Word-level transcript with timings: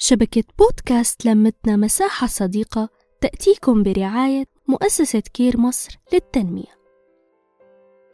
شبكة 0.00 0.44
بودكاست 0.58 1.26
لمتنا 1.26 1.76
مساحة 1.76 2.26
صديقة 2.26 2.88
تأتيكم 3.20 3.82
برعاية 3.82 4.44
مؤسسة 4.68 5.20
كير 5.20 5.60
مصر 5.60 5.98
للتنمية. 6.12 6.78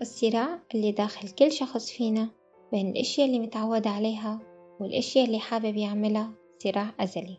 الصراع 0.00 0.58
اللي 0.74 0.92
داخل 0.92 1.28
كل 1.28 1.52
شخص 1.52 1.90
فينا 1.90 2.28
بين 2.72 2.90
الأشياء 2.90 3.26
اللي 3.26 3.38
متعود 3.38 3.86
عليها 3.86 4.40
والأشياء 4.80 5.26
اللي 5.26 5.38
حابب 5.38 5.76
يعملها 5.76 6.32
صراع 6.58 6.94
أزلي. 7.00 7.38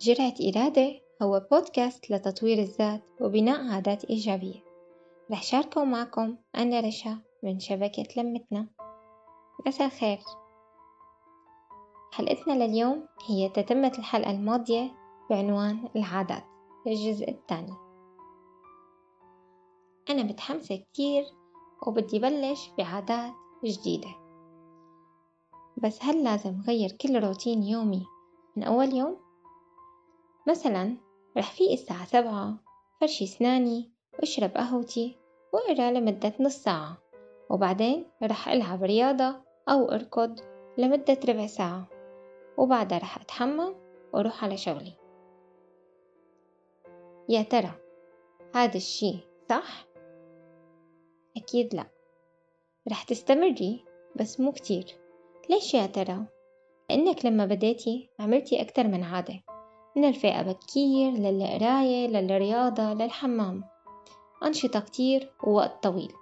جرعة 0.00 0.34
إرادة 0.48 1.00
هو 1.22 1.46
بودكاست 1.50 2.10
لتطوير 2.10 2.58
الذات 2.58 3.02
وبناء 3.20 3.72
عادات 3.72 4.04
إيجابية. 4.04 4.64
رح 5.32 5.42
شاركه 5.42 5.84
معكم 5.84 6.36
أنا 6.56 6.80
رشا 6.80 7.18
من 7.42 7.58
شبكة 7.58 8.06
لمتنا. 8.16 8.66
مساء 9.66 9.86
الخير. 9.86 10.18
حلقتنا 12.12 12.64
لليوم 12.64 13.06
هي 13.26 13.48
تتمة 13.48 13.92
الحلقة 13.98 14.30
الماضية 14.30 14.90
بعنوان 15.30 15.88
العادات 15.96 16.44
الجزء 16.86 17.30
الثاني. 17.30 17.74
أنا 20.10 20.22
متحمسة 20.22 20.76
كتير 20.76 21.24
وبدي 21.86 22.18
بلش 22.18 22.70
بعادات 22.78 23.32
جديدة. 23.64 24.08
بس 25.76 25.98
هل 26.02 26.24
لازم 26.24 26.60
غير 26.68 26.92
كل 26.92 27.24
روتين 27.24 27.62
يومي 27.62 28.06
من 28.56 28.64
أول 28.64 28.94
يوم؟ 28.94 29.16
مثلا 30.48 30.96
رح 31.36 31.50
فيق 31.52 31.70
الساعة 31.72 32.04
سبعة 32.04 32.58
فرشي 33.00 33.26
سناني 33.26 33.90
واشرب 34.18 34.50
قهوتي 34.50 35.16
وأقرأ 35.52 35.90
لمدة 35.90 36.32
نص 36.40 36.56
ساعة. 36.56 36.96
وبعدين 37.50 38.06
رح 38.22 38.48
ألعب 38.48 38.82
رياضة 38.82 39.34
أو 39.68 39.90
أركض 39.90 40.40
لمدة 40.78 41.18
ربع 41.28 41.46
ساعة. 41.46 41.99
وبعدها 42.60 42.98
رح 42.98 43.20
أتحمم 43.20 43.74
وأروح 44.12 44.44
على 44.44 44.56
شغلي. 44.56 44.92
يا 47.28 47.42
ترى 47.42 47.72
هذا 48.54 48.76
الشي 48.76 49.18
صح؟ 49.50 49.86
أكيد 51.36 51.74
لأ. 51.74 51.86
رح 52.90 53.02
تستمري؟ 53.02 53.84
بس 54.16 54.40
مو 54.40 54.52
كتير. 54.52 54.84
ليش 55.50 55.74
يا 55.74 55.86
ترى؟ 55.86 56.26
لأنك 56.90 57.26
لما 57.26 57.46
بديتي 57.46 58.10
عملتي 58.18 58.62
أكتر 58.62 58.86
من 58.86 59.04
عادة. 59.04 59.40
من 59.96 60.04
الفئة 60.04 60.42
بكير 60.42 61.12
للقراية 61.12 62.08
للرياضة 62.08 62.94
للحمام. 62.94 63.64
أنشطة 64.44 64.80
كتير 64.80 65.32
ووقت 65.44 65.82
طويل. 65.82 66.12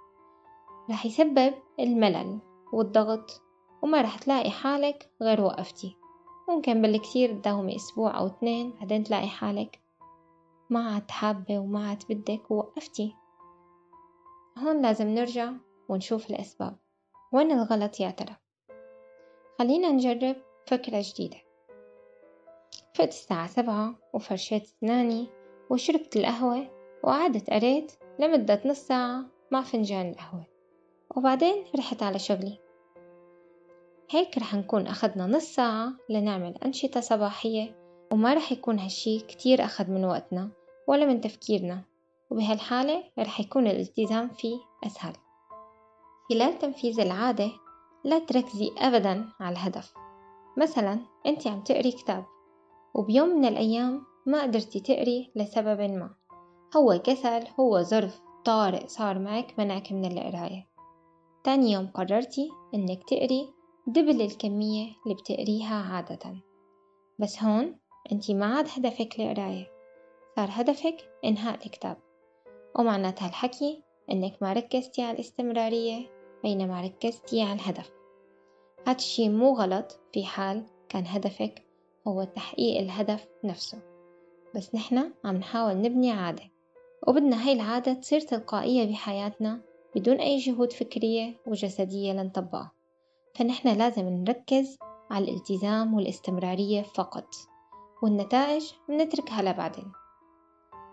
رح 0.89 1.05
يسبب 1.05 1.53
الملل 1.79 2.39
والضغط 2.73 3.41
وما 3.83 4.01
رح 4.01 4.17
تلاقي 4.17 4.49
حالك 4.49 5.09
غير 5.21 5.41
وقفتي. 5.41 5.95
ممكن 6.49 6.81
بالكثير 6.81 7.33
تداومي 7.33 7.75
أسبوع 7.75 8.17
أو 8.17 8.27
اثنين 8.27 8.71
بعدين 8.71 9.03
تلاقي 9.03 9.27
حالك 9.27 9.79
ما 10.69 10.93
عاد 10.93 11.11
حابة 11.11 11.59
وما 11.59 11.89
عاد 11.89 12.03
بدك 12.09 12.51
ووقفتي. 12.51 13.15
هون 14.57 14.81
لازم 14.81 15.07
نرجع 15.07 15.51
ونشوف 15.89 16.29
الأسباب. 16.29 16.77
وين 17.31 17.51
الغلط 17.51 17.99
يا 17.99 18.09
ترى؟ 18.09 18.35
خلينا 19.59 19.91
نجرب 19.91 20.35
فكرة 20.67 21.03
جديدة. 21.05 21.37
فقت 22.95 23.07
الساعة 23.07 23.47
سبعة 23.47 23.95
وفرشيت 24.13 24.63
أسناني 24.63 25.27
وشربت 25.69 26.17
القهوة 26.17 26.67
وقعدت 27.03 27.49
قريت 27.49 27.91
لمدة 28.19 28.61
نص 28.65 28.79
ساعة 28.79 29.25
مع 29.51 29.61
فنجان 29.61 30.09
القهوة. 30.09 30.45
وبعدين 31.15 31.65
رحت 31.77 32.03
على 32.03 32.19
شغلي. 32.19 32.68
هيك 34.11 34.37
رح 34.37 34.55
نكون 34.55 34.87
أخدنا 34.87 35.27
نص 35.27 35.43
ساعة 35.43 35.93
لنعمل 36.09 36.57
أنشطة 36.65 36.99
صباحية 36.99 37.75
وما 38.11 38.33
رح 38.33 38.51
يكون 38.51 38.79
هالشي 38.79 39.19
كتير 39.19 39.65
أخد 39.65 39.89
من 39.89 40.05
وقتنا 40.05 40.49
ولا 40.87 41.05
من 41.05 41.21
تفكيرنا 41.21 41.81
وبهالحالة 42.29 43.03
رح 43.19 43.39
يكون 43.39 43.67
الالتزام 43.67 44.29
فيه 44.29 44.57
أسهل. 44.85 45.13
خلال 46.29 46.59
تنفيذ 46.59 46.99
العادة 46.99 47.51
لا 48.03 48.19
تركزي 48.19 48.69
أبدا 48.77 49.29
على 49.39 49.53
الهدف. 49.53 49.93
مثلا 50.57 50.99
أنت 51.25 51.47
عم 51.47 51.63
تقري 51.63 51.91
كتاب 51.91 52.25
وبيوم 52.95 53.29
من 53.29 53.45
الأيام 53.45 54.03
ما 54.25 54.41
قدرتي 54.41 54.79
تقري 54.79 55.31
لسبب 55.35 55.81
ما. 55.81 56.09
هو 56.77 56.99
كسل 57.03 57.43
هو 57.59 57.81
ظرف 57.81 58.21
طارئ 58.45 58.87
صار 58.87 59.19
معك 59.19 59.59
منعك 59.59 59.91
من 59.91 60.05
القراية. 60.05 60.67
تاني 61.43 61.71
يوم 61.71 61.87
قررتي 61.87 62.49
إنك 62.73 63.03
تقري 63.09 63.58
دبل 63.89 64.21
الكمية 64.21 64.87
اللي 65.03 65.15
بتقريها 65.15 65.75
عادة. 65.75 66.35
بس 67.19 67.43
هون 67.43 67.75
انتي 68.11 68.33
ما 68.33 68.45
عاد 68.45 68.67
هدفك 68.77 69.19
القراية 69.19 69.71
صار 70.35 70.49
هدفك 70.51 70.97
إنهاء 71.25 71.65
الكتاب. 71.65 71.97
ومعنات 72.79 73.23
هالحكي 73.23 73.83
إنك 74.11 74.33
ما 74.41 74.53
ركزتي 74.53 75.01
على 75.01 75.15
الاستمرارية 75.15 76.09
بينما 76.43 76.81
ركزتي 76.81 77.41
على 77.41 77.53
الهدف. 77.53 77.91
هاد 78.87 78.95
الشي 78.95 79.29
مو 79.29 79.53
غلط 79.53 79.99
في 80.13 80.25
حال 80.25 80.63
كان 80.89 81.03
هدفك 81.07 81.63
هو 82.07 82.23
تحقيق 82.23 82.79
الهدف 82.79 83.27
نفسه. 83.43 83.81
بس 84.55 84.75
نحنا 84.75 85.13
عم 85.25 85.35
نحاول 85.35 85.81
نبني 85.81 86.11
عادة 86.11 86.43
وبدنا 87.07 87.47
هاي 87.47 87.53
العادة 87.53 87.93
تصير 87.93 88.19
تلقائية 88.19 88.91
بحياتنا 88.91 89.61
بدون 89.95 90.15
أي 90.15 90.37
جهود 90.37 90.73
فكرية 90.73 91.35
وجسدية 91.47 92.13
لنطبقها. 92.13 92.78
فنحن 93.39 93.77
لازم 93.77 94.09
نركز 94.09 94.77
على 95.11 95.25
الالتزام 95.25 95.93
والاستمرارية 95.93 96.81
فقط 96.81 97.35
والنتائج 98.03 98.71
منتركها 98.89 99.41
لبعدين. 99.41 99.91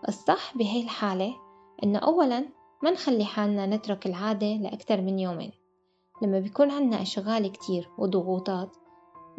الصح 0.07 0.57
بهي 0.57 0.83
الحالة 0.83 1.35
إنه 1.83 1.99
أولا 1.99 2.49
ما 2.83 2.91
نخلي 2.91 3.25
حالنا 3.25 3.65
نترك 3.65 4.05
العادة 4.05 4.47
لأكثر 4.47 5.01
من 5.01 5.19
يومين. 5.19 5.51
لما 6.21 6.39
بيكون 6.39 6.71
عنا 6.71 7.01
أشغال 7.01 7.51
كتير 7.51 7.89
وضغوطات 7.97 8.77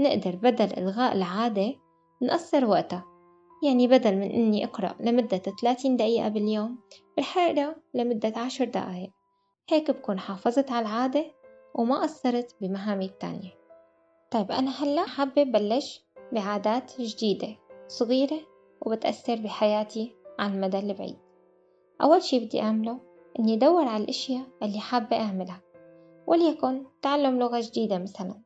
نقدر 0.00 0.36
بدل 0.36 0.78
إلغاء 0.78 1.16
العادة 1.16 1.74
نقصر 2.22 2.64
وقتها. 2.64 3.04
يعني 3.64 3.88
بدل 3.88 4.16
من 4.16 4.30
إني 4.30 4.64
أقرأ 4.64 4.94
لمدة 5.00 5.38
30 5.38 5.96
دقيقة 5.96 6.28
باليوم 6.28 6.78
رح 7.18 7.38
أقرأ 7.38 7.74
لمدة 7.94 8.32
10 8.36 8.64
دقايق. 8.64 9.10
هيك 9.70 9.90
بكون 9.90 10.18
حافظت 10.18 10.72
على 10.72 10.86
العادة 10.86 11.37
وما 11.74 12.02
قصرت 12.02 12.56
بمهامي 12.60 13.04
التانية. 13.04 13.58
طيب 14.30 14.52
أنا 14.52 14.70
هلأ 14.70 15.06
حابة 15.06 15.42
بلش 15.42 16.04
بعادات 16.32 17.00
جديدة 17.00 17.56
صغيرة 17.88 18.40
وبتأثر 18.86 19.36
بحياتي 19.36 20.14
على 20.38 20.54
المدى 20.54 20.78
البعيد. 20.78 21.18
أول 22.02 22.22
شي 22.22 22.40
بدي 22.46 22.60
أعمله 22.60 23.00
إني 23.38 23.54
أدور 23.54 23.84
على 23.84 24.04
الأشياء 24.04 24.46
اللي 24.62 24.80
حابة 24.80 25.16
أعملها 25.16 25.60
وليكن 26.26 26.84
تعلم 27.02 27.38
لغة 27.38 27.60
جديدة 27.60 27.98
مثلا. 27.98 28.42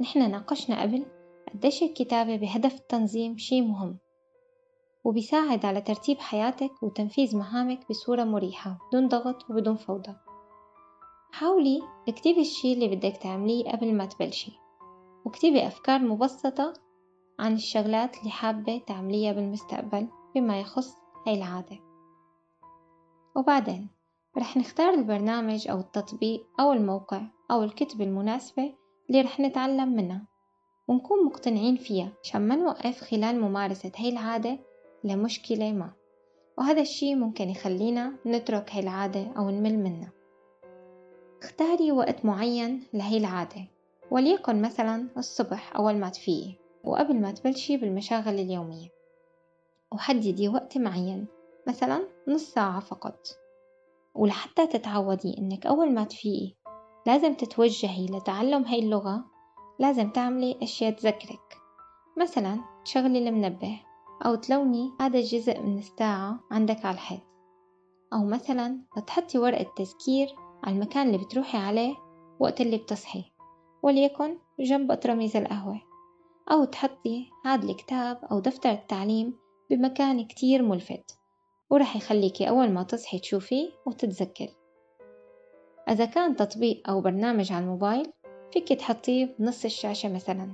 نحن 0.00 0.30
ناقشنا 0.30 0.82
قبل 0.82 1.06
قديش 1.54 1.82
الكتابة 1.82 2.36
بهدف 2.36 2.74
التنظيم 2.74 3.38
شي 3.38 3.60
مهم 3.62 3.98
وبيساعد 5.04 5.64
على 5.64 5.80
ترتيب 5.80 6.18
حياتك 6.18 6.82
وتنفيذ 6.82 7.36
مهامك 7.36 7.88
بصورة 7.90 8.24
مريحة 8.24 8.78
بدون 8.88 9.08
ضغط 9.08 9.50
وبدون 9.50 9.76
فوضى. 9.76 10.14
حاولي 11.32 11.82
اكتبي 12.08 12.40
الشي 12.40 12.72
اللي 12.72 12.96
بدك 12.96 13.16
تعمليه 13.16 13.72
قبل 13.72 13.94
ما 13.94 14.06
تبلشي 14.06 14.52
واكتبي 15.24 15.66
أفكار 15.66 16.00
مبسطة 16.00 16.72
عن 17.38 17.52
الشغلات 17.52 18.18
اللي 18.18 18.30
حابة 18.30 18.82
تعمليها 18.86 19.32
بالمستقبل 19.32 20.08
بما 20.34 20.60
يخص 20.60 20.94
هاي 21.26 21.34
العادة. 21.34 21.78
وبعدين 23.36 23.88
رح 24.38 24.56
نختار 24.56 24.94
البرنامج 24.94 25.68
أو 25.68 25.80
التطبيق 25.80 26.46
أو 26.60 26.72
الموقع 26.72 27.22
أو 27.50 27.62
الكتب 27.62 28.00
المناسبة 28.00 28.74
اللي 29.10 29.20
رح 29.20 29.40
نتعلم 29.40 29.88
منها 29.88 30.26
ونكون 30.88 31.24
مقتنعين 31.26 31.76
فيها 31.76 32.12
عشان 32.24 32.48
ما 32.48 32.56
نوقف 32.56 33.00
خلال 33.00 33.40
ممارسة 33.40 33.92
هاي 33.98 34.08
العادة 34.08 34.58
لمشكلة 35.04 35.72
ما. 35.72 35.92
وهذا 36.58 36.80
الشي 36.80 37.14
ممكن 37.14 37.48
يخلينا 37.48 38.16
نترك 38.26 38.70
هاي 38.72 38.80
العادة 38.80 39.32
أو 39.36 39.50
نمل 39.50 39.78
منها. 39.78 40.19
اختاري 41.42 41.92
وقت 41.92 42.24
معين 42.24 42.82
لهي 42.92 43.16
العادة 43.16 43.64
وليكن 44.10 44.62
مثلا 44.62 45.08
الصبح 45.16 45.76
أول 45.76 45.96
ما 45.96 46.08
تفيقي 46.08 46.54
وقبل 46.84 47.20
ما 47.20 47.32
تبلشي 47.32 47.76
بالمشاغل 47.76 48.34
اليومية 48.34 48.88
وحددي 49.92 50.48
وقت 50.48 50.78
معين 50.78 51.26
مثلا 51.68 52.06
نص 52.28 52.52
ساعة 52.52 52.80
فقط. 52.80 53.26
ولحتى 54.14 54.66
تتعودي 54.66 55.38
إنك 55.38 55.66
أول 55.66 55.94
ما 55.94 56.04
تفيقي 56.04 56.54
لازم 57.06 57.34
تتوجهي 57.34 58.06
لتعلم 58.06 58.64
هاي 58.64 58.78
اللغة 58.78 59.24
لازم 59.78 60.10
تعملي 60.10 60.58
أشياء 60.62 60.92
تذكرك. 60.92 61.56
مثلا 62.18 62.60
تشغلي 62.84 63.28
المنبه 63.28 63.80
أو 64.26 64.34
تلوني 64.34 64.90
هذا 65.00 65.18
الجزء 65.18 65.60
من 65.60 65.78
الساعة 65.78 66.40
عندك 66.50 66.84
على 66.84 66.94
الحيط. 66.94 67.20
أو 68.12 68.24
مثلا 68.24 68.80
تحطي 69.06 69.38
ورقة 69.38 69.72
تذكير 69.76 70.28
على 70.64 70.74
المكان 70.76 71.06
اللي 71.06 71.18
بتروحي 71.18 71.58
عليه 71.58 71.94
وقت 72.40 72.60
اللي 72.60 72.76
بتصحي 72.76 73.24
وليكن 73.82 74.38
جنب 74.60 75.00
ترميز 75.00 75.36
القهوة 75.36 75.80
أو 76.52 76.64
تحطي 76.64 77.26
هاد 77.46 77.64
الكتاب 77.64 78.24
أو 78.32 78.40
دفتر 78.40 78.70
التعليم 78.70 79.34
بمكان 79.70 80.26
كتير 80.26 80.62
ملفت 80.62 81.18
ورح 81.70 81.96
يخليكي 81.96 82.48
أول 82.48 82.70
ما 82.70 82.82
تصحي 82.82 83.18
تشوفيه 83.18 83.70
وتتذكري. 83.86 84.56
إذا 85.88 86.04
كان 86.04 86.36
تطبيق 86.36 86.90
أو 86.90 87.00
برنامج 87.00 87.52
على 87.52 87.64
الموبايل 87.64 88.12
فيك 88.52 88.68
تحطيه 88.68 89.36
بنص 89.38 89.64
الشاشة 89.64 90.14
مثلا 90.14 90.52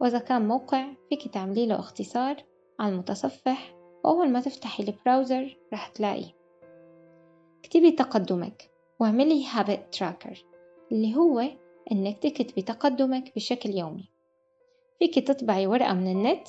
وإذا 0.00 0.18
كان 0.18 0.48
موقع 0.48 0.86
فيك 1.08 1.28
تعملي 1.28 1.66
له 1.66 1.78
اختصار 1.78 2.36
على 2.80 2.92
المتصفح 2.92 3.74
وأول 4.04 4.30
ما 4.30 4.40
تفتحي 4.40 4.82
ال 4.82 4.91
browser 4.91 5.56
رح 5.72 5.88
تلاقيه. 5.88 6.32
اكتبي 7.64 7.90
تقدمك. 7.90 8.69
واعملي 9.00 9.44
habit 9.44 9.98
tracker 9.98 10.38
اللي 10.92 11.16
هو 11.16 11.42
إنك 11.92 12.18
تكتبي 12.18 12.62
تقدمك 12.62 13.32
بشكل 13.36 13.70
يومي. 13.70 14.10
فيك 14.98 15.28
تطبعي 15.28 15.66
ورقة 15.66 15.94
من 15.94 16.12
النت 16.12 16.48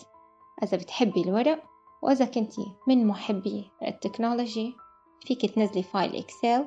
إذا 0.63 0.77
بتحبي 0.77 1.21
الورق 1.21 1.63
وإذا 2.03 2.25
كنتي 2.25 2.65
من 2.87 3.07
محبي 3.07 3.71
ال 3.87 3.95
technology 3.95 4.73
فيك 5.21 5.45
تنزلي 5.45 5.83
file 5.83 6.15
Excel 6.15 6.65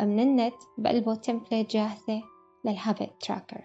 من 0.00 0.20
النت 0.20 0.54
بقلبه 0.78 1.14
template 1.14 1.70
جاهزة 1.70 2.22
لل 2.64 2.77
habit 2.77 3.10
tracker 3.20 3.64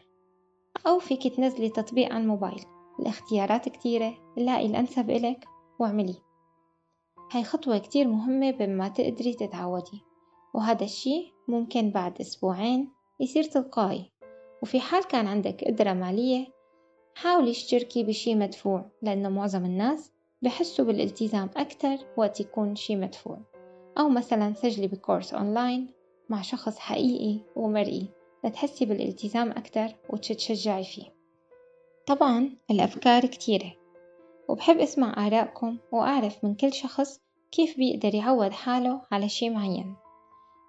أو 0.88 1.00
فيك 1.00 1.36
تنزلي 1.36 1.70
تطبيق 1.70 2.14
على 2.14 2.24
الموبايل 2.24 2.66
الاختيارات 3.00 3.70
كتيرة 3.70 4.14
لاقي 4.38 4.66
الأنسب 4.66 5.10
إلك 5.10 5.46
واعمليه 5.80 6.24
هاي 7.32 7.44
خطوة 7.44 7.78
كتير 7.78 8.08
مهمة 8.08 8.52
بما 8.52 8.88
تقدري 8.88 9.34
تتعودي. 9.34 10.07
وهذا 10.54 10.84
الشي 10.84 11.34
ممكن 11.48 11.90
بعد 11.90 12.22
أسبوعين 12.22 12.90
يصير 13.20 13.44
تلقائي. 13.44 14.12
وفي 14.62 14.80
حال 14.80 15.04
كان 15.04 15.28
عندك 15.28 15.64
قدرة 15.64 15.94
مالية 15.94 16.48
حاولي 17.16 17.52
اشتركي 17.52 18.04
بشي 18.04 18.36
مدفوع 18.36 18.86
لأنه 19.02 19.30
معظم 19.30 19.66
الناس 19.66 20.12
بحسوا 20.42 20.86
بالالتزام 20.86 21.50
أكتر 21.58 21.98
وقت 22.18 22.40
يكون 22.40 22.76
شي 22.76 22.96
مدفوع. 22.96 23.38
أو 24.00 24.10
مثلا 24.10 24.54
سجلي 24.54 24.88
بكورس 24.88 25.34
أونلاين 25.34 25.88
مع 26.30 26.42
شخص 26.42 26.78
حقيقي 26.78 27.40
ومرئي 27.56 28.08
لتحسي 28.44 28.86
بالالتزام 28.86 29.52
أكتر 29.52 29.88
وتتشجعي 30.10 30.84
فيه. 30.84 31.14
طبعا 32.08 32.50
الأفكار 32.72 33.26
كتيرة 33.26 33.74
وبحب 34.48 34.78
أسمع 34.78 35.28
آرائكم 35.28 35.78
وأعرف 35.92 36.44
من 36.44 36.56
كل 36.56 36.74
شخص 36.74 37.22
كيف 37.52 37.78
بيقدر 37.78 38.16
يعود 38.16 38.52
حاله 38.52 39.02
على 39.12 39.30
شي 39.30 39.50
معين. 39.50 39.96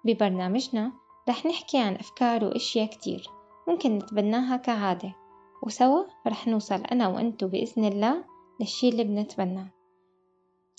ببرنامجنا 0.05 0.91
رح 1.29 1.45
نحكي 1.45 1.77
عن 1.77 1.95
أفكار 1.95 2.45
وأشياء 2.45 2.87
كتير 2.87 3.29
ممكن 3.67 3.97
نتبناها 3.97 4.57
كعادة 4.57 5.15
وسوا 5.63 6.03
رح 6.27 6.47
نوصل 6.47 6.81
أنا 6.81 7.07
وأنتو 7.07 7.47
بإذن 7.47 7.85
الله 7.85 8.25
للشي 8.59 8.89
اللي 8.89 9.03
بنتبناه. 9.03 9.67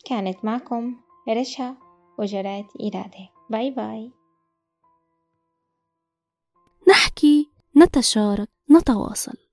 كانت 0.05 0.45
معكم 0.45 0.97
رشا 1.29 1.77
وجرات 2.19 2.67
إرادة. 2.81 3.29
باي 3.51 3.71
باي. 3.71 4.13
نحكي 6.89 7.51
نتشارك 7.77 8.49
نتواصل. 8.71 9.50